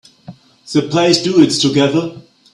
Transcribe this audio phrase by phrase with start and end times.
[0.73, 2.23] They play duets together.